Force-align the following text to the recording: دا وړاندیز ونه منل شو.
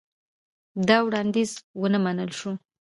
دا 0.87 0.97
وړاندیز 1.05 1.51
ونه 1.81 1.99
منل 2.05 2.31
شو. 2.39 2.51